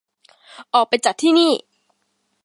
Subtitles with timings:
[0.73, 1.51] ออกไปจากที่นี่